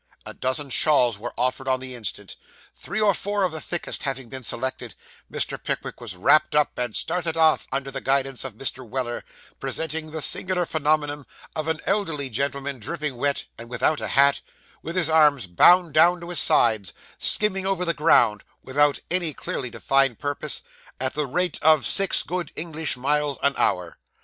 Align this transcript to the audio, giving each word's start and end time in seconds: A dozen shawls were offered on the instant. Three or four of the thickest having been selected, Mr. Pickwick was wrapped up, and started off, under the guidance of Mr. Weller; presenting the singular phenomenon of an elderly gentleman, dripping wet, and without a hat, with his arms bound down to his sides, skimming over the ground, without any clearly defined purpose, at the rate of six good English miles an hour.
A 0.25 0.33
dozen 0.33 0.71
shawls 0.71 1.19
were 1.19 1.31
offered 1.37 1.67
on 1.67 1.79
the 1.79 1.93
instant. 1.93 2.35
Three 2.73 2.99
or 2.99 3.13
four 3.13 3.43
of 3.43 3.51
the 3.51 3.61
thickest 3.61 4.01
having 4.01 4.29
been 4.29 4.41
selected, 4.41 4.95
Mr. 5.31 5.63
Pickwick 5.63 6.01
was 6.01 6.15
wrapped 6.15 6.55
up, 6.55 6.75
and 6.79 6.95
started 6.95 7.37
off, 7.37 7.67
under 7.71 7.91
the 7.91 8.01
guidance 8.01 8.43
of 8.43 8.55
Mr. 8.55 8.83
Weller; 8.83 9.23
presenting 9.59 10.09
the 10.09 10.23
singular 10.23 10.65
phenomenon 10.65 11.27
of 11.55 11.67
an 11.67 11.81
elderly 11.85 12.31
gentleman, 12.31 12.79
dripping 12.79 13.15
wet, 13.15 13.45
and 13.59 13.69
without 13.69 14.01
a 14.01 14.07
hat, 14.07 14.41
with 14.81 14.95
his 14.95 15.07
arms 15.07 15.45
bound 15.45 15.93
down 15.93 16.19
to 16.21 16.29
his 16.29 16.39
sides, 16.39 16.93
skimming 17.19 17.67
over 17.67 17.85
the 17.85 17.93
ground, 17.93 18.43
without 18.63 19.01
any 19.11 19.35
clearly 19.35 19.69
defined 19.69 20.17
purpose, 20.17 20.63
at 20.99 21.13
the 21.13 21.27
rate 21.27 21.59
of 21.61 21.85
six 21.85 22.23
good 22.23 22.51
English 22.55 22.97
miles 22.97 23.37
an 23.43 23.53
hour. 23.55 23.99